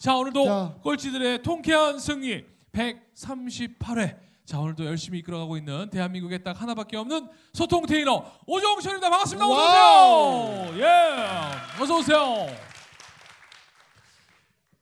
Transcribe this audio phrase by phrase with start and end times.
[0.00, 0.74] 자 오늘도 자.
[0.82, 4.16] 꼴찌들의 통쾌한 승리 138회.
[4.46, 9.10] 자 오늘도 열심히 이끌어가고 있는 대한민국에 딱 하나밖에 없는 소통 테이너 오정철입니다.
[9.10, 9.46] 반갑습니다.
[9.46, 10.78] 어서 오세요.
[10.82, 11.82] 예.
[11.82, 12.46] 어서 오세요.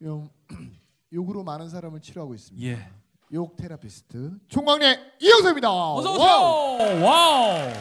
[0.05, 0.31] 요,
[1.13, 2.65] 욕으로 많은 사람을 치료하고 있습니다.
[2.69, 2.89] 예.
[3.33, 5.69] 욕 therapist 총광래 이영석입니다.
[5.69, 6.77] 어서 wow.
[6.77, 7.05] 오세요.
[7.05, 7.73] wow.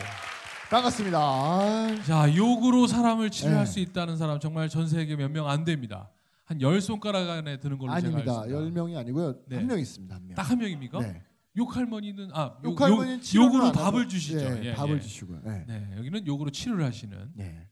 [0.71, 1.17] 반갑습니다.
[1.19, 3.71] 아, 자 욕으로 사람을 치료할 네.
[3.71, 6.09] 수 있다는 사람 정말 전 세계 몇 명 안 됩니다.
[6.47, 8.39] 한 열 손가락 안에 드는 걸로 제가 아닙니다.
[8.39, 8.57] 알습니다.
[8.57, 9.43] 열 명이 아니고요.
[9.47, 9.57] 네.
[9.57, 10.15] 한 명 있습니다.
[10.15, 10.35] 한 명.
[10.35, 10.99] 딱 한 명입니까?
[11.01, 11.21] 네.
[11.57, 14.39] 욕할머니는 아 욕, 욕할머니는 욕, 치료를 욕으로 안 하고, 밥을 주시죠.
[14.39, 14.99] 예, 예, 밥을 예.
[15.01, 15.41] 주시고요.
[15.43, 15.65] 네.
[15.67, 17.31] 네, 여기는 욕으로 치료를 하시는.
[17.35, 17.67] 네.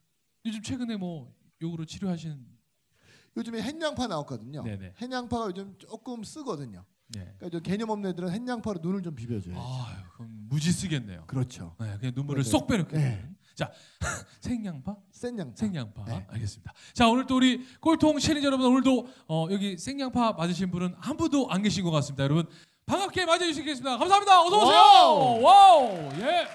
[0.46, 2.38] 요즘 최근에 뭐 욕으로 치료하시는.
[3.38, 4.64] 요즘에 햇양파 나왔거든요.
[4.64, 4.94] 네네.
[5.02, 6.84] 햇양파가 요즘 조금 쓰거든요.
[7.10, 7.22] 네.
[7.38, 9.56] 그러니까 좀 개념 없는 애들은 햇양파로 눈을 좀 비벼줘요.
[9.58, 11.26] 아, 그럼 무지 쓰겠네요.
[11.28, 11.76] 그렇죠.
[11.80, 12.52] 네, 그냥 눈물을 네, 네.
[12.52, 12.98] 쏙 빼놓게.
[12.98, 13.04] 네.
[13.18, 13.36] 되는.
[13.56, 13.72] 자,
[14.42, 14.98] 생양파?
[15.12, 15.56] 센 양파.
[15.56, 16.06] 생양파.
[16.06, 16.26] 네.
[16.30, 16.74] 알겠습니다.
[16.94, 21.50] 자, 오늘 또 우리 꼴통 시리즈 여러분 오늘도 어, 여기 생양파 맞으신 분은 한 분도
[21.50, 22.24] 안 계신 것 같습니다.
[22.26, 22.48] 여러분
[22.86, 23.98] 반갑게 맞아주시겠습니다.
[23.98, 24.42] 감사합니다.
[24.44, 24.78] 어서 오세요.
[24.78, 25.42] wow.
[25.42, 26.10] wow.
[26.22, 26.48] 예.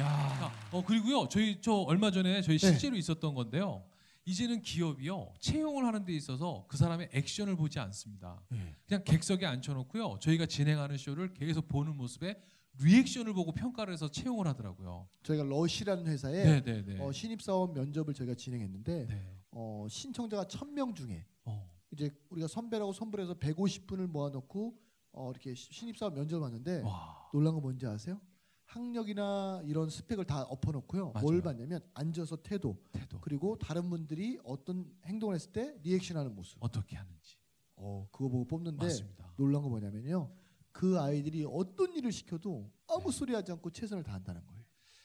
[0.00, 0.52] 야.
[0.70, 1.28] 어 그리고요.
[1.28, 3.84] 저희 저 얼마 전에 저희 실제로 있었던 건데요.
[4.24, 8.40] 이제는 기업이요 채용을 하는 데 있어서 그 사람의 액션을 보지 않습니다.
[8.48, 8.76] 네.
[8.86, 10.18] 그냥 객석에 앉혀놓고요.
[10.20, 12.36] 저희가 진행하는 쇼를 계속 보는 모습에
[12.78, 15.08] 리액션을 보고 평가를 해서 채용을 하더라고요.
[15.22, 17.00] 저희가 러시라는 회사에 네, 네, 네.
[17.00, 19.36] 어, 신입 사원 면접을 저희가 진행했는데 네.
[19.50, 21.68] 어, 신청자가 1000명 중에 어.
[21.90, 24.78] 이제 우리가 선배라고 선불해서 150분을 모아놓고
[25.12, 27.28] 어, 이렇게 시- 신입사원 면접을 봤는데 와.
[27.32, 28.20] 놀란 거 뭔지 아세요?
[28.64, 31.10] 학력이나 이런 스펙을 다 엎어놓고요.
[31.10, 31.24] 맞아요.
[31.24, 36.56] 뭘 봤냐면 앉아서 태도 태도 그리고 다른 분들이 어떤 행동을 했을 때 리액션하는 모습.
[36.62, 37.36] 어떻게 하는지
[37.74, 39.32] 어 그거 보고 뽑는데 맞습니다.
[39.36, 40.30] 놀란 거 뭐냐면요.
[40.72, 44.60] 그 아이들이 어떤 일을 시켜도 아무 소리 하지 않고 최선을 다한다는 거예요.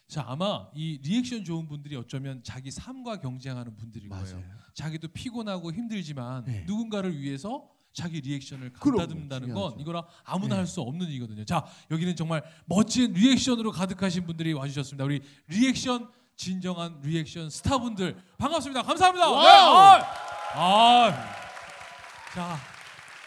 [0.07, 4.43] 자 아마 이 리액션 좋은 분들이 어쩌면 자기 삶과 경쟁하는 분들일 거예요.
[4.73, 6.63] 자기도 피곤하고 힘들지만 네.
[6.67, 8.73] 누군가를 위해서 자기 reaction을.
[8.73, 9.79] 가다듬는다는 건.
[9.79, 10.59] 이거라 아무나 네.
[10.59, 11.45] 할수 없는 일이거든요.
[11.45, 15.03] 자 여기는 정말 멋진 reaction으로 가득하신 분들이 와주셨습니다.
[15.05, 18.83] 우리 리액션 진정한 리액션 스타분들 반갑습니다.
[18.83, 19.25] 감사합니다.
[19.25, 19.75] 네, wow.
[19.77, 20.03] 아,
[20.57, 21.11] 아,
[22.33, 22.57] 자,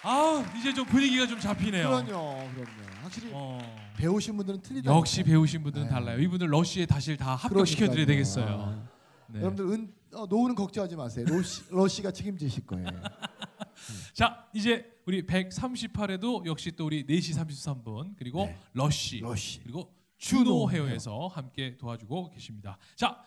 [0.02, 1.88] 아 이제 좀 분위기가 좀 잡히네요.
[1.88, 2.68] 그럼요, 그럼요.
[3.02, 3.58] 확실히 어.
[3.96, 4.94] 배우신 분들은 틀리다.
[4.94, 5.92] 역시 배우신 분들은 네.
[5.92, 6.20] 달라요.
[6.20, 8.88] 이분들 러시에 다시 다 합격시켜드려야 되겠어요.
[9.28, 9.40] 네.
[9.40, 11.26] 여러분들 은, 어, 노후는 걱정하지 마세요.
[11.28, 12.86] 러시, 러시가 책임지실 거예요.
[14.14, 18.56] 자 이제 우리 138회도 역시 또 우리 4시 33분 그리고 네.
[18.74, 19.60] 러쉬 러시.
[19.62, 22.78] 그리고 주노 헤어에서 함께 도와주고 계십니다.
[22.94, 23.20] 자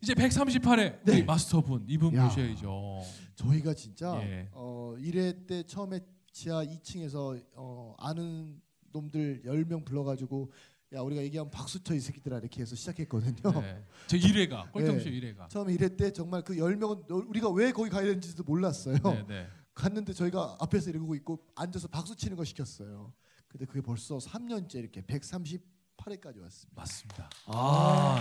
[0.00, 1.22] 이제 138회 우리 네.
[1.24, 2.24] 마스터분 이분 야.
[2.24, 3.02] 모셔야죠.
[3.34, 4.48] 저희가 진짜 예.
[4.52, 6.00] 어, 1회 때 처음에
[6.32, 8.60] 지하 2층에서 어, 아는
[8.92, 10.52] 놈들 10명 불러가지고
[10.94, 13.60] 야 우리가 얘기하면 박수 쳐이 새끼들아 이렇게 해서 시작했거든요.
[13.60, 13.84] 네.
[14.06, 15.20] 저 1회가 꼴통쇼 네.
[15.20, 15.48] 1회가.
[15.50, 18.96] 처음에 1회 때 정말 그 10명은 우리가 왜 거기 가야 되는지도 몰랐어요.
[19.02, 19.48] 네, 네.
[19.74, 23.12] 갔는데 저희가 앞에서 이러고 있고 앉아서 박수 치는 거 시켰어요.
[23.48, 26.72] 근데 그게 벌써 3년째 이렇게 138회까지 왔습니다.
[26.74, 27.30] 맞습니다.
[27.46, 28.20] 아.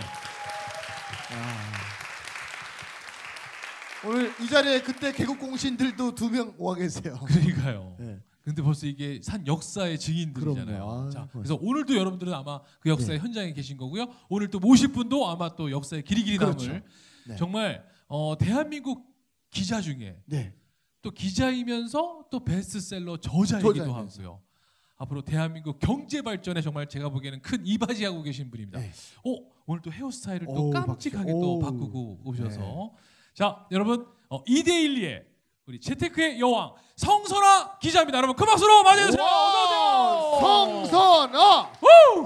[4.06, 7.18] 오늘 이 자리에 그때 개국 공신들도 두 명 와 계세요.
[7.28, 7.96] 그러니까요.
[8.00, 8.20] 네.
[8.44, 10.84] 근데 벌써 이게 산 역사의 증인들이잖아요.
[10.90, 11.30] 아, 자, 맞아요.
[11.34, 13.24] 그래서 오늘도 여러분들은 아마 그 역사의 네.
[13.24, 14.08] 현장에 계신 거고요.
[14.30, 16.80] 오늘 또 모실 분도 아마 또 역사의 길이길이 남을 그렇죠.
[17.28, 17.36] 네.
[17.36, 19.06] 정말 어, 대한민국
[19.50, 20.54] 기자 중에 네.
[21.02, 24.22] 또 기자이면서 또 베스트셀러 저자이기도 저자이면서.
[24.22, 24.42] 하고요.
[25.00, 28.80] 앞으로 대한민국 경제 발전에 정말 제가 보기에는 큰 이바지하고 계신 분입니다.
[28.80, 28.92] 네.
[29.26, 31.42] 어, 오늘 또 헤어스타일을 또 오우, 깜찍하게 박수.
[31.42, 31.60] 또 오우.
[31.60, 32.92] 바꾸고 오셔서 네.
[33.34, 35.26] 자 여러분 어, 이데일리의
[35.68, 38.18] 우리 재테크의 여왕 성선아 기자입니다.
[38.18, 39.22] 여러분 큰 박수로 맞이해주세요.
[39.22, 40.86] 어서 오세요.
[40.90, 41.72] 성선아,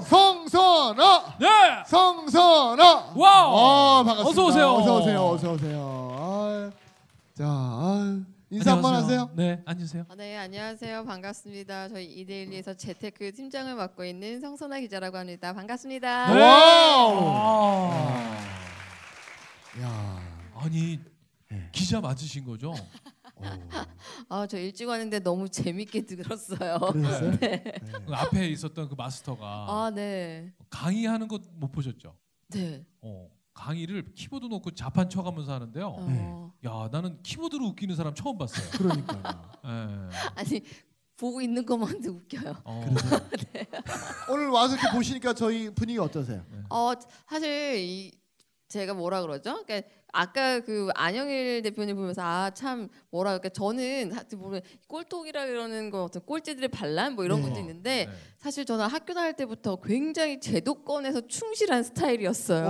[0.08, 1.46] 성선아, 네.
[1.86, 3.12] 성선아.
[3.16, 3.56] wow.
[4.00, 4.28] 아, 반갑습니다.
[4.30, 4.68] 어서 오세요.
[4.74, 5.26] 어서 오세요.
[5.26, 6.16] 어서 오세요.
[6.18, 6.70] 아,
[7.36, 8.20] 자, 아,
[8.52, 8.94] 인사 한번.
[8.94, 9.30] 하세요.
[9.34, 10.04] 네, 앉으세요.
[10.10, 11.06] 아, 네, 안녕하세요.
[11.06, 11.88] 반갑습니다.
[11.88, 15.54] 저희 이데일리에서 재테크 팀장을 맡고 있는 성선아 기자라고 합니다.
[15.54, 16.34] 반갑습니다.
[16.34, 16.38] 네.
[16.38, 17.30] 와우.
[17.34, 18.36] 아.
[19.80, 21.00] 야, 아니
[21.48, 21.70] 네.
[21.72, 22.74] 기자 맞으신 거죠?
[23.36, 23.42] 오,
[24.28, 26.78] 아, 저 일찍 왔는데 너무 재밌게 들었어요.
[26.92, 27.38] 그러셨어요?
[27.38, 27.64] 네.
[28.06, 30.52] 그 앞에 있었던 그 마스터가 아, 네.
[30.68, 32.14] 강의하는 것못 보셨죠?
[32.50, 32.84] 네.
[33.00, 35.86] 어, 강의를 키보드 놓고 자판 쳐가면서 하는데요.
[35.88, 36.68] 어, 네.
[36.68, 38.68] 야 나는 키보드로 웃기는 사람 처음 봤어요.
[38.70, 39.22] 그러니까요.
[39.64, 39.68] 예.
[40.34, 40.62] 아니
[41.16, 42.62] 보고 있는 것만도 웃겨요.
[42.64, 42.94] 어.
[44.30, 46.44] 오늘 와서 이렇게 보시니까 저희 분위기 어떠세요?
[46.70, 46.92] 어
[47.28, 48.12] 사실 이
[48.72, 49.62] 제가 뭐라 그러죠?
[49.66, 55.90] 그러니까 아까 그 안영일 대표님 보면서 아 참 뭐라 그러니까 저는 하여튼 보면 꼴통이라 그러는
[55.90, 57.48] 거 어떤 꼴찌들의 반란 뭐 이런 네.
[57.48, 58.12] 것도 있는데 네.
[58.38, 62.68] 사실 저는 학교 다닐 때부터 굉장히 제도권에서 충실한 스타일이었어요.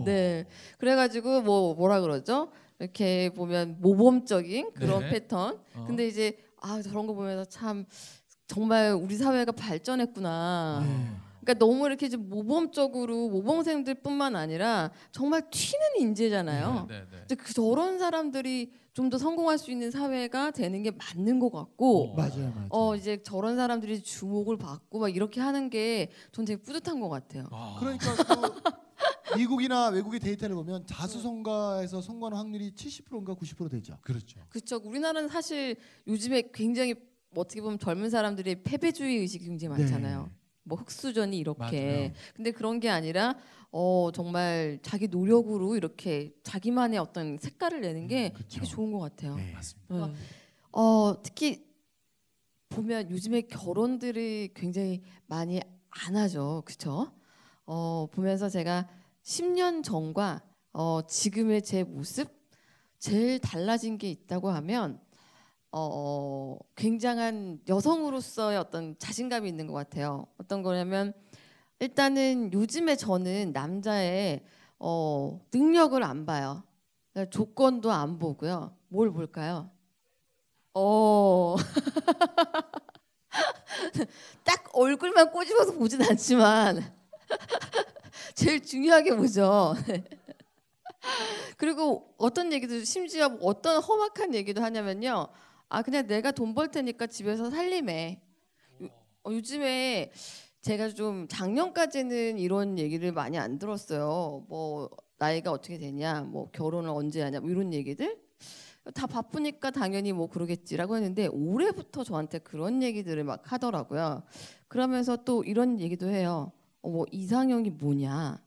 [0.00, 0.04] 오.
[0.04, 0.44] 네.
[0.78, 2.50] 그래가지고 뭐 뭐라 그러죠?
[2.80, 5.10] 이렇게 보면 모범적인 그런 네.
[5.10, 5.60] 패턴.
[5.74, 5.84] 어.
[5.86, 7.84] 근데 이제 아 저런 거 보면서 참
[8.48, 10.84] 정말 우리 사회가 발전했구나.
[11.44, 11.52] 네.
[11.52, 16.86] 그러니까 너무 이렇게 좀 모범적으로 모범생들뿐만 아니라 정말 튀는 인재잖아요.
[16.88, 17.22] 네, 네, 네.
[17.24, 22.12] 이제 그 저런 사람들이 좀 더 성공할 수 있는 사회가 되는 게 맞는 것 같고,
[22.12, 22.14] 어.
[22.14, 22.68] 맞아요, 맞아요.
[22.70, 27.48] 어 이제 저런 사람들이 주목을 받고 막 이렇게 하는 게 전 되게 뿌듯한 것 같아요.
[27.50, 27.76] 와.
[27.80, 33.98] 그러니까 그 미국이나 외국의 데이터를 보면 자수성가에서 성공하는 확률이 70%인가 90% 되죠.
[34.02, 34.38] 그렇죠.
[34.48, 34.80] 그렇죠.
[34.84, 35.76] 우리나라는 사실
[36.06, 36.94] 요즘에 굉장히
[37.30, 40.22] 뭐 어떻게 보면 젊은 사람들이 패배주의 의식이 굉장히 많잖아요.
[40.30, 40.43] 네.
[40.64, 41.60] 뭐 흑수전이 이렇게.
[41.86, 42.12] 맞아요.
[42.34, 43.36] 근데 그런 게 아니라
[43.70, 48.60] 어 정말 자기 노력으로 이렇게 자기만의 어떤 색깔을 내는 게 음, 그쵸.
[48.60, 49.36] 되게 좋은 것 같아요.
[49.36, 49.52] 네.
[49.52, 50.06] 맞습니다.
[50.06, 50.14] 네.
[50.72, 51.66] 어 특히
[52.70, 57.12] 보면 요즘에 결혼들이 굉장히 많이 안 하죠, 그렇죠?
[57.66, 58.88] 어 보면서 제가
[59.22, 62.28] 10년 전과 어 지금의 제 모습
[62.98, 65.00] 제일 달라진 게 있다고 하면
[65.76, 70.28] 어 굉장한 여성으로서의 어떤 자신감이 있는 것 같아요.
[70.38, 71.12] 어떤 거냐면
[71.80, 74.44] 일단은 요즘에 저는 남자의
[74.78, 76.62] 어 능력을 안 봐요.
[77.12, 78.76] 그러니까 조건도 안 보고요.
[78.86, 79.68] 뭘 볼까요?
[80.74, 81.56] 어.
[84.44, 86.84] 딱 얼굴만 꼬집어서 보진 않지만
[88.36, 89.74] 제일 중요하게 보죠.
[91.56, 95.26] 그리고 어떤 얘기도 심지어 뭐 어떤 험악한 얘기도 하냐면요.
[95.68, 98.20] 아 그냥 내가 돈 벌 테니까 집에서 살림해.
[98.82, 98.88] 요,
[99.24, 100.12] 어, 요즘에
[100.60, 104.44] 제가 좀 작년까지는 이런 얘기를 많이 안 들었어요.
[104.48, 108.22] 뭐 나이가 어떻게 되냐, 뭐 결혼을 언제 하냐, 뭐 이런 얘기들.
[108.94, 114.22] 다 바쁘니까 당연히 뭐 그러겠지라고 했는데 올해부터 저한테 그런 얘기들을 막 하더라고요.
[114.68, 116.52] 그러면서 또 이런 얘기도 해요.
[116.82, 118.42] 어, 뭐 이상형이 뭐냐.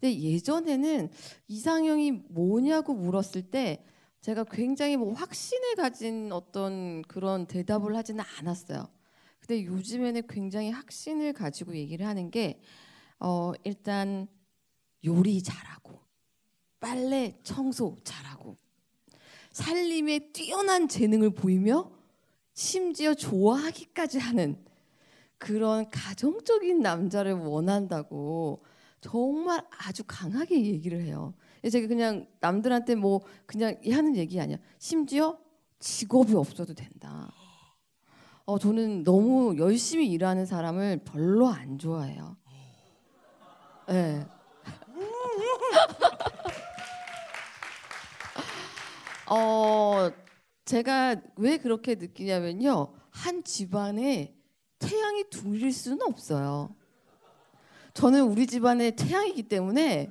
[0.00, 1.10] 근데 예전에는
[1.48, 3.84] 이상형이 뭐냐고 물었을 때
[4.22, 8.88] 제가 굉장히 뭐 확신을 가진 어떤 그런 대답을 하지는 않았어요.
[9.40, 12.62] 근데 요즘에는 굉장히 확신을 가지고 얘기를 하는 게
[13.18, 14.28] 어, 일단
[15.04, 15.98] 요리 잘하고
[16.78, 18.56] 빨래 청소 잘하고
[19.50, 21.90] 살림에 뛰어난 재능을 보이며
[22.54, 24.64] 심지어 좋아하기까지 하는
[25.36, 28.64] 그런 가정적인 남자를 원한다고
[29.00, 31.34] 정말 아주 강하게 얘기를 해요.
[31.70, 34.58] 제가 그냥 남들한테 뭐 그냥 하는 얘기 아니야.
[34.78, 35.38] 심지어
[35.78, 37.30] 직업이 없어도 된다.
[38.44, 42.36] 어, 저는 너무 열심히 일하는 사람을 별로 안 좋아해요.
[43.88, 43.92] 예.
[43.92, 44.26] 네.
[49.30, 50.10] 어,
[50.64, 52.92] 제가 왜 그렇게 느끼냐면요.
[53.10, 54.34] 한 집안에
[54.78, 56.74] 태양이 둘일 수는 없어요.
[57.94, 60.10] 저는 우리 집안에 태양이기 때문에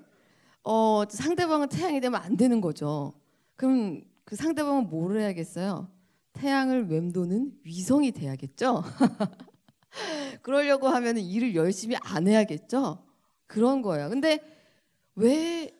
[0.63, 3.13] 어, 상대방은 태양이 되면 안 되는 거죠.
[3.55, 5.89] 그럼 그 상대방은 뭐를 해야겠어요?
[6.33, 8.83] 태양을 맴도는 위성이 돼야겠죠.
[10.41, 13.03] 그러려고 하면 일을 열심히 안 해야겠죠.
[13.47, 14.09] 그런 거예요.
[14.09, 14.39] 근데
[15.15, 15.71] 왜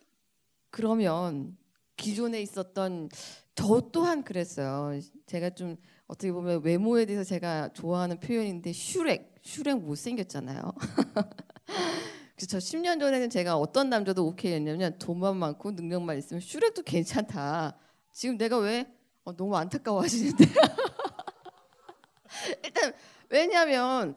[0.70, 1.58] 그러면
[1.96, 3.10] 기존에 있었던
[3.56, 5.00] 저 또한 그랬어요.
[5.28, 10.62] 제가 좀 어떻게 보면 외모에 대해서 제가 좋아하는 표현인데 슈렉, 슈렉 못 생겼잖아요.
[12.48, 17.77] 저 10년 전에는 제가 어떤 남자도 오케이 했냐면 돈만 많고 능력만 있으면 슈렉도 괜찮다.
[18.12, 18.91] 지금 내가 왜
[19.24, 20.45] 어, 너무 안타까워하시는데
[22.63, 22.93] 일단
[23.29, 24.15] 왜냐하면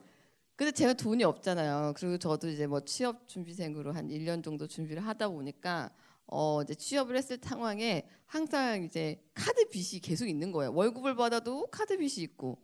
[0.56, 1.94] 근데 제가 돈이 없잖아요.
[1.96, 5.90] 그리고 저도 이제 뭐 취업 준비생으로 한 1년 정도 준비를 하다 보니까
[6.26, 10.72] 어 이제 취업을 했을 상황에 항상 이제 카드 빚이 계속 있는 거예요.
[10.72, 12.63] 월급을 받아도 카드 빚이 있고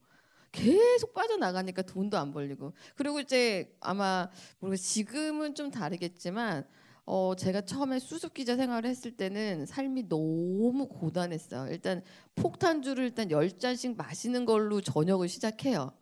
[0.53, 4.29] 계속 빠져나가니까 돈도 안 벌리고 그리고 이제 아마
[4.59, 6.67] 모르겠 지금은 좀 다르겠지만
[7.07, 11.73] 어 제가 처음에 수습 기자 생활을 했을 때는 삶이 너무 고단했어요.
[11.73, 12.03] 일단
[12.35, 15.93] 폭탄주를 일단 열 잔씩 마시는 걸로 저녁을 시작해요.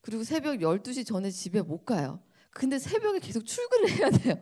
[0.00, 2.20] 그리고 새벽 12시 전에 집에 못 가요.
[2.50, 4.36] 근데 새벽에 계속 출근을 해야 돼요.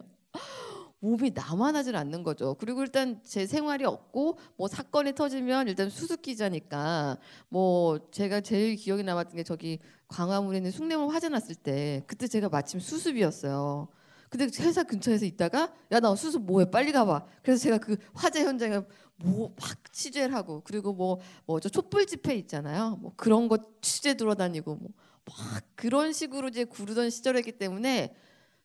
[1.05, 2.55] 몸이 남아나질 않는 거죠.
[2.59, 7.19] 그리고 일단 제 생활이 없고 뭐 사건이 터지면 일단 수습 기자니까
[7.51, 12.49] 뭐 제가 제일 기억에 남았던 게 저기 광화문에 있는 숭례문 화재 났을 때 그때 제가
[12.49, 13.89] 마침 수습이었어요.
[14.31, 17.27] 근데 회사 근처에서 있다가 야 나 수습 뭐해 빨리 가봐.
[17.43, 18.81] 그래서 제가 그 화재 현장에
[19.17, 22.97] 뭐막 취재를 하고 그리고 뭐 뭐 저 촛불 집회 있잖아요.
[23.03, 24.89] 뭐 그런 거 취재 돌아다니고 뭐
[25.27, 28.15] 막 그런 식으로 이제 구르던 시절이기 때문에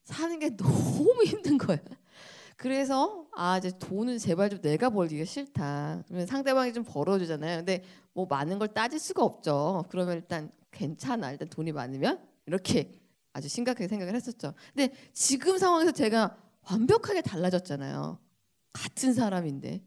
[0.03, 1.79] 사는 게 너무 힘든 거예요.
[2.59, 6.03] 그래서 아 이제 돈은 제발 좀 내가 벌기가 싫다.
[6.05, 7.59] 그러면 상대방이 좀 벌어주잖아요.
[7.59, 9.85] 근데 뭐 많은 걸 따질 수가 없죠.
[9.89, 11.31] 그러면 일단 괜찮아.
[11.31, 12.99] 일단 돈이 많으면 이렇게
[13.31, 14.53] 아주 심각하게 생각을 했었죠.
[14.73, 16.35] 근데 지금 상황에서 제가
[16.69, 18.19] 완벽하게 달라졌잖아요.
[18.73, 19.81] 같은 사람인데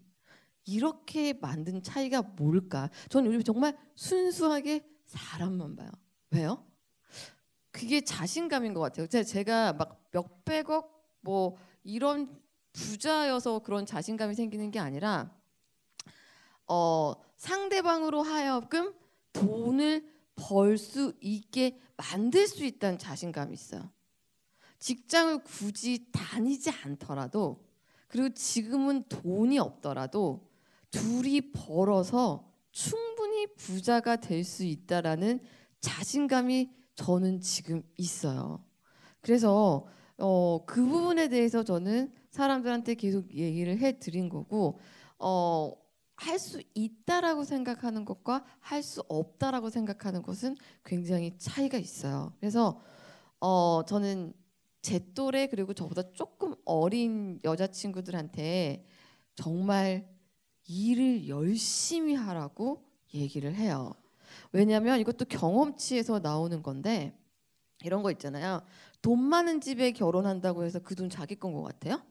[0.65, 2.89] 이렇게 만든 차이가 뭘까?
[3.11, 5.91] 저는 요즘 정말 순수하게 사람만 봐요.
[6.31, 6.65] 왜요?
[7.71, 9.07] 그게 자신감인 것 같아요.
[9.09, 12.41] 제- 제가 막 몇백억 뭐 이런
[12.73, 15.31] 부자여서 그런 자신감이 생기는 게 아니라
[16.67, 18.95] 어, 상대방으로 하여금
[19.33, 23.91] 돈을 벌 수 있게 만들 수 있다는 자신감이 있어요.
[24.79, 27.65] 직장을 굳이 다니지 않더라도
[28.09, 30.51] 그리고 지금은 돈이 없더라도
[30.91, 35.41] 둘이 벌어서 충분히 부자가 될 수 있다라는
[35.81, 38.65] 자신감이 저는 지금 있어요.
[39.21, 39.87] 그래서
[40.19, 44.81] 어, 그 부분에 대해서 저는 사람들한테 계속 얘기를 해 드린 거고
[45.19, 45.73] 어,
[46.17, 52.33] 할 수 있다라고 생각하는 것과 할 수 없다라고 생각하는 것은 굉장히 차이가 있어요.
[52.41, 52.81] 그래서
[53.41, 54.33] 어, 저는
[54.83, 58.85] 제 또래 그리고 저보다 조금 어린 여자친구들한테
[59.37, 60.09] 정말
[60.67, 62.85] 일을 열심히 하라고
[63.15, 63.93] 얘기를 해요.
[64.53, 67.19] 왜냐하면 이것도 경험치에서 나오는 건데
[67.85, 68.63] 이런 거 있잖아요.
[69.03, 72.03] 돈 많은 집에 결혼한다고 해서 그 돈 자기 건 것 같아요?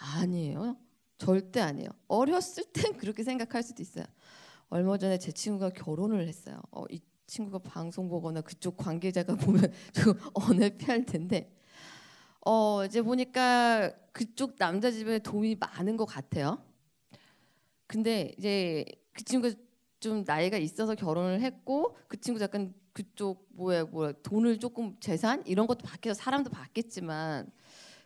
[0.00, 0.76] 아니에요.
[1.18, 1.90] 절대 아니에요.
[2.08, 4.04] 어렸을 땐 그렇게 생각할 수도 있어요.
[4.70, 6.60] 얼마 전에 제 친구가 결혼을 했어요.
[6.70, 11.54] 어, 이 친구가 방송 보거나 그쪽 관계자가 보면 좀 언을 피할 텐데
[12.44, 16.64] 어, 이제 보니까 그쪽 남자 집에 돈이 많은 것 같아요.
[17.86, 19.54] 근데 이제 그 친구가
[19.98, 25.66] 좀 나이가 있어서 결혼을 했고 그 친구 약간 그쪽 뭐야 뭐야 돈을 조금 재산 이런
[25.66, 27.50] 것도 바뀌어서 사람도 바뀌었지만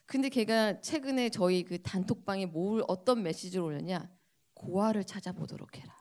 [0.06, 4.10] 근데 걔가 최근에 저희 그 단톡방에 뭘 어떤 메시지를 올렸냐
[4.54, 5.94] 고아를 찾아보도록 해라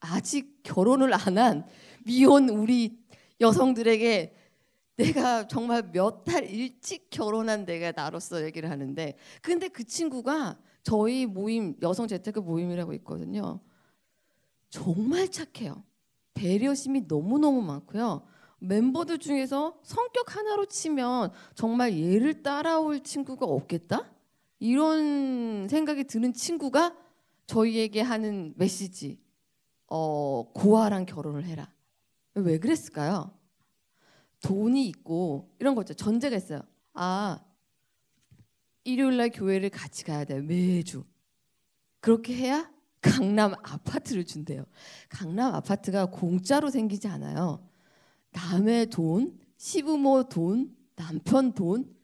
[0.00, 1.64] 아직 결혼을 안 한
[2.04, 2.98] 미혼 우리
[3.40, 4.34] 여성들에게
[4.96, 11.76] 내가 정말 몇 달 일찍 결혼한 내가 나로서 얘기를 하는데 근데 그 친구가 저희 모임
[11.82, 13.60] 여성 재테크 모임이라고 있거든요.
[14.70, 15.84] 정말 착해요.
[16.34, 18.26] 배려심이 너무너무 많고요.
[18.58, 24.10] 멤버들 중에서 성격 하나로 치면 정말 얘를 따라올 친구가 없겠다?
[24.58, 26.96] 이런 생각이 드는 친구가
[27.46, 29.20] 저희에게 하는 메시지.
[29.88, 31.72] 어, 고아랑 결혼을 해라.
[32.34, 33.30] 왜 그랬을까요?
[34.42, 35.94] 돈이 있고 이런 거죠.
[35.94, 36.60] 전제가 있어요.
[36.94, 37.40] 아,
[38.84, 40.42] 일요일 날 교회를 같이 가야 돼요.
[40.42, 41.04] 매주.
[42.00, 42.70] 그렇게 해야
[43.00, 44.64] 강남 아파트를 준대요.
[45.08, 47.66] 강남 아파트가 공짜로 생기지 않아요.
[48.36, 51.94] 남의 돈, 시부모 돈, 남편 돈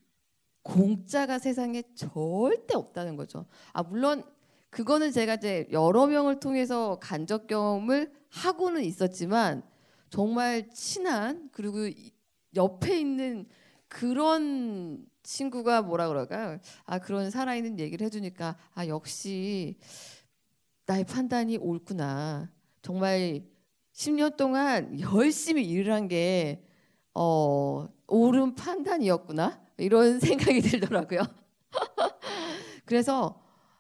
[0.63, 3.47] 공짜가 세상에 절대 없다는 거죠.
[3.75, 4.25] 아 물론
[4.71, 9.63] 그거는 제가 이제 여러 명을 통해서 간접 경험을 하고는 있었지만
[10.09, 12.13] 정말 친한 그리고 이-
[12.55, 13.47] 옆에 있는
[13.89, 16.59] 그런 친구가 뭐라 그럴까요?
[16.85, 19.77] 아 그런 살아있는 얘기를 해주니까 아 역시
[20.87, 22.51] 나의 판단이 옳구나.
[22.81, 23.45] 정말
[23.95, 26.63] 10년 동안 열심히 일을 한 게
[27.15, 29.61] 어, 옳은 판단이었구나.
[29.77, 31.21] 이런 생각이 들더라고요.
[32.87, 33.39] 그래서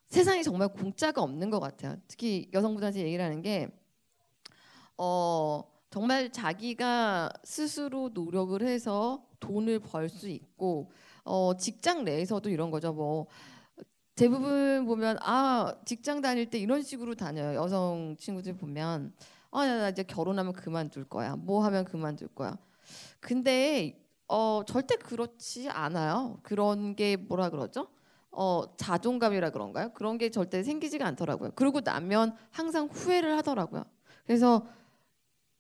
[0.09, 1.97] 세상에 정말 공짜가 없는 것 같아요.
[2.09, 3.69] 특히 여성분한테 얘기를 하는 게
[4.99, 10.91] 어, 정말 자기가 스스로 노력을 해서 돈을 벌 수 있고
[11.25, 12.93] 어, 직장 내에서도 이런 거죠.
[12.93, 13.27] 뭐
[14.15, 17.55] 대부분 보면 아 직장 다닐 때 이런 식으로 다녀요.
[17.57, 19.15] 여성 친구들 보면
[19.53, 21.37] 아나 나 이제 결혼하면 그만둘 거야.
[21.37, 22.59] 뭐 하면 그만둘 거야.
[23.21, 26.41] 근데 어 절대 그렇지 않아요.
[26.43, 27.89] 그런 게 뭐라 그러죠?
[28.31, 29.93] 어 자존감이라 그런가요?
[29.93, 31.53] 그런 게 절대 생기지가 않더라고요.
[31.53, 33.85] 그러고 나면 항상 후회를 하더라고요.
[34.27, 34.67] 그래서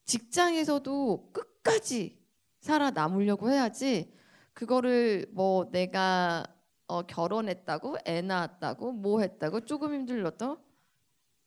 [0.04, 2.18] 직장에서도 끝까지
[2.61, 4.12] 살아남으려고 해야지
[4.54, 6.46] 그거를 뭐 내가
[6.87, 10.58] 어, 결혼했다고 애 낳았다고 뭐 했다고 조금 힘들어도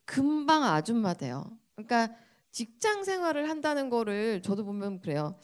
[0.06, 1.58] 금방 아줌마 돼요.
[1.76, 2.16] 그러니까
[2.56, 5.36] 직장 생활을 한다는 거를 저도 보면 그래요.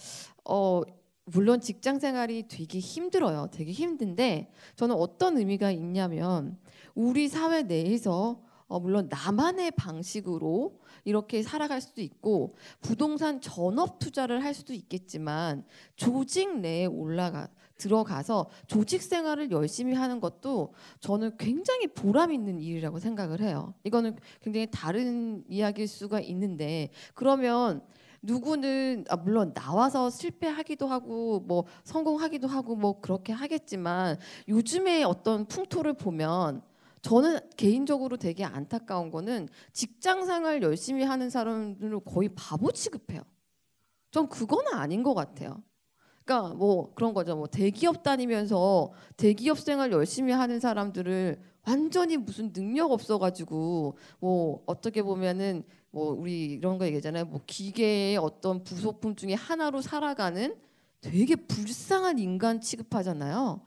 [0.46, 0.82] 어
[1.26, 3.50] 물론 직장 생활이 되게 힘들어요.
[3.52, 6.58] 되게 힘든데 저는 어떤 의미가 있냐면
[6.96, 14.54] 우리 사회 내에서 어, 물론 나만의 방식으로 이렇게 살아갈 수도 있고 부동산 전업 투자를 할
[14.54, 15.66] 수도 있겠지만
[15.98, 17.50] 조직 내에 올라가
[17.82, 23.74] 들어가서 조직 생활을 열심히 하는 것도 저는 굉장히 보람 있는 일이라고 생각을 해요.
[23.84, 27.82] 이거는 굉장히 다른 이야기일 수가 있는데 그러면
[28.22, 35.94] 누구는 아 물론 나와서 실패하기도 하고 뭐 성공하기도 하고 뭐 그렇게 하겠지만 요즘에 어떤 풍토를
[35.94, 36.62] 보면
[37.02, 43.24] 저는 개인적으로 되게 안타까운 거는 직장 생활 열심히 하는 사람들을 거의 바보 취급해요.
[44.12, 45.64] 전 그거는 아닌 것 같아요.
[46.32, 47.36] 그러니까 뭐 그런 거죠.
[47.36, 55.64] 뭐 대기업 다니면서 대기업 생활 열심히 하는 사람들을 완전히 무슨 능력 없어가지고 뭐 어떻게 보면은
[55.92, 57.26] 뭐 우리 이런 거 얘기하잖아요.
[57.26, 60.56] 뭐 기계의 어떤 부속품 중에 하나로 살아가는
[61.02, 63.62] 되게 불쌍한 인간 취급하잖아요.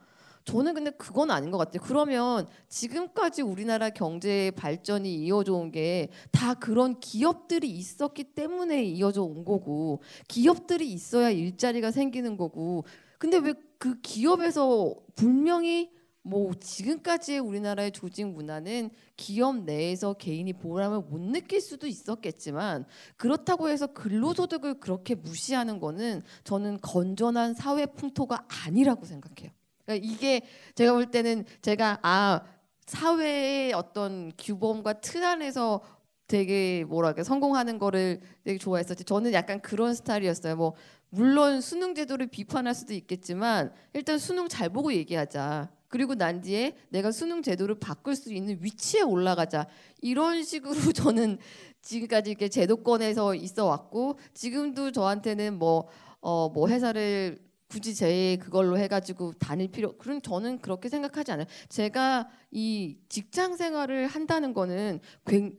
[0.45, 1.81] 저는 근데 그건 아닌 것 같아요.
[1.83, 9.43] 그러면 지금까지 우리나라 경제 발전이 이어져 온 게 다 그런 기업들이 있었기 때문에 이어져 온
[9.43, 12.85] 거고 기업들이 있어야 일자리가 생기는 거고
[13.19, 15.91] 근데 왜 그 기업에서 분명히
[16.23, 22.85] 뭐 지금까지의 우리나라의 조직 문화는 기업 내에서 개인이 보람을 못 느낄 수도 있었겠지만
[23.17, 29.51] 그렇다고 해서 근로소득을 그렇게 무시하는 거는 저는 건전한 사회 풍토가 아니라고 생각해요.
[29.85, 30.41] 그러니까 이게
[30.75, 32.41] 제가 볼 때는 제가 아
[32.85, 35.81] 사회의 어떤 규범과 틀 안에서
[36.27, 39.03] 되게 뭐랄까 성공하는 거를 되게 좋아했었지.
[39.03, 40.55] 저는 약간 그런 스타일이었어요.
[40.55, 40.73] 뭐
[41.09, 45.69] 물론 수능 제도를 비판할 수도 있겠지만 일단 수능 잘 보고 얘기하자.
[45.87, 49.67] 그리고 난 뒤에 내가 수능 제도를 바꿀 수 있는 위치에 올라가자.
[50.01, 51.37] 이런 식으로 저는
[51.81, 55.87] 지금까지 이렇게 제도권에서 있어 왔고 지금도 저한테는 뭐
[56.21, 57.44] 어, 뭐 회사를
[57.75, 61.45] 굳이 제 그걸로 해가지고 다닐 필요 그런 저는 그렇게 생각하지 않아요.
[61.67, 65.01] 제가 이 직장 생활을 한다는 거는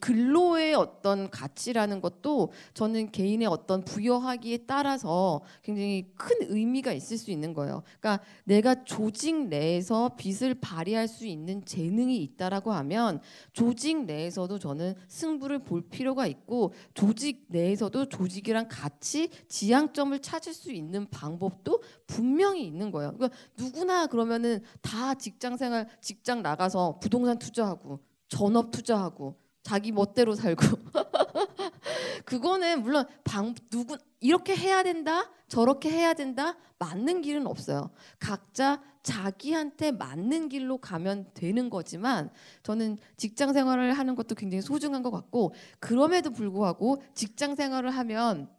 [0.00, 7.53] 근로의 어떤 가치라는 것도 저는 개인의 어떤 부여하기에 따라서 굉장히 큰 의미가 있을 수 있는
[7.53, 7.83] 거예요.
[8.00, 13.20] 그러니까 내가 조직 내에서 빛을 발휘할 수 있는 재능이 있다라고 하면
[13.53, 21.07] 조직 내에서도 저는 승부를 볼 필요가 있고 조직 내에서도 조직이랑 같이 지향점을 찾을 수 있는
[21.11, 23.12] 방법도 분명히 있는 거예요.
[23.12, 30.62] 그러니까 누구나 그러면은 다 직장 생활 직장 나가서 부동산 투자하고 전업 투자하고 자기 멋대로 살고
[32.25, 39.92] 그거는 물론 방 누구 이렇게 해야 된다 저렇게 해야 된다 맞는 길은 없어요 각자 자기한테
[39.92, 42.31] 맞는 길로 가면 되는 거지만
[42.64, 48.51] 저는 직장 생활을 하는 것도 굉장히 소중한 것 같고 그럼에도 불구하고 직장 생활을 하면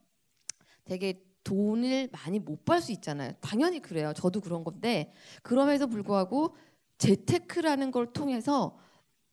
[0.86, 3.32] 되게 돈을 많이 못 벌 수 있잖아요.
[3.40, 4.12] 당연히 그래요.
[4.14, 5.14] 저도 그런 건데
[5.44, 6.56] 그럼에도 불구하고
[6.98, 8.78] 재테크라는 걸 통해서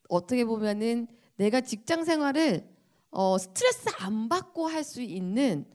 [0.08, 2.68] 어떻게 보면은 내가 직장 생활을
[3.10, 5.66] 어, 스트레스 안 받고 할 수 있는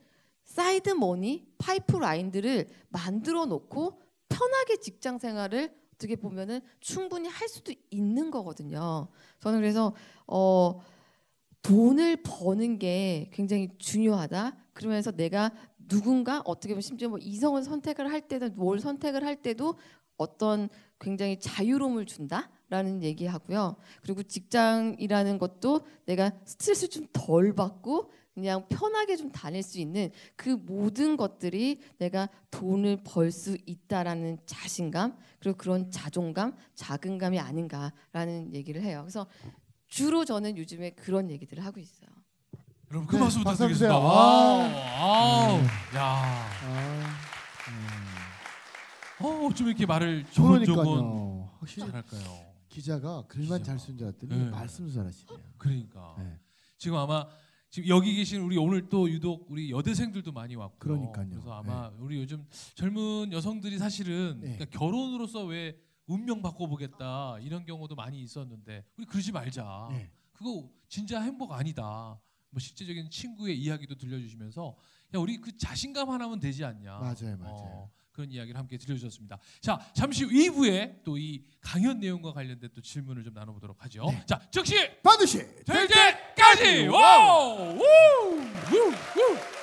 [0.44, 9.08] side money pipeline들을 만들어 놓고 편하게 직장 생활을 어떻게 보면은 충분히 할 수도 있는 거거든요.
[9.40, 9.94] 저는 그래서
[10.26, 10.80] 어
[11.62, 14.56] 돈을 버는 게 굉장히 중요하다.
[14.72, 15.52] 그러면서 내가
[15.86, 19.76] 누군가 어떻게 보면 심지어 뭐 이성을 선택을 할 때도 뭘 선택을 할 때도
[20.16, 20.68] 어떤
[21.00, 23.76] 굉장히 자유로움을 준다라는 얘기하고요.
[24.02, 30.50] 그리고 직장이라는 것도 내가 스트레스 좀 덜 받고 그냥 편하게 좀 다닐 수 있는 그
[30.50, 39.00] 모든 것들이 내가 돈을 벌 수 있다라는 자신감 그리고 그런 자존감, 자긍감이 아닌가라는 얘기를 해요.
[39.02, 39.26] 그래서
[39.88, 42.08] 주로 저는 요즘에 그런 얘기들을 하고 있어요.
[42.90, 43.72] 여러분 그 네, 박수 박수 부탁드리겠습니다.
[43.72, 43.92] 주세요.
[43.92, 44.96] 와우, 아.
[44.98, 45.64] 아우, 음.
[45.96, 47.29] 야, 아,
[49.22, 51.50] 어, 어쩜 이렇게 말을 조곤조곤 그러니까요.
[51.58, 52.50] 확실히 잘할까요?
[52.68, 53.64] 기자가 글만 기자가.
[53.64, 54.50] 잘 쓴 줄 알았더니 네.
[54.50, 55.38] 말씀 잘하시네요.
[55.58, 56.38] 그러니까 네.
[56.78, 57.26] 지금 아마
[57.68, 61.28] 지금 여기 계신 우리 오늘 또 유독 우리 여대생들도 많이 왔고 그러니까요.
[61.30, 64.56] 그래서 아마 우리 요즘 젊은 여성들이 사실은 네.
[64.56, 69.88] 그러니까 결혼으로서 왜 운명 바꿔보겠다 이런 경우도 많이 있었는데 우리 그러지 말자.
[69.92, 70.10] 네.
[70.32, 72.18] 그거 진짜 행복 아니다.
[72.52, 74.74] 뭐 실제적인 친구의 이야기도 들려주시면서
[75.14, 76.98] 야 우리 그 자신감 하나면 되지 않냐.
[76.98, 77.90] 맞아요, 맞아요.
[78.20, 79.38] 어, 그런 이야기를 함께 들려주셨습니다.
[79.60, 84.04] 자 잠시 후 2부에 또 이 강연 내용과 관련된 또 질문을 좀 나눠보도록 하죠.
[84.10, 84.22] 네.
[84.26, 87.76] 자 즉시 반드시 될 때까지 와우!
[87.76, 87.82] 우!
[87.82, 88.88] 우!
[88.88, 89.59] 우!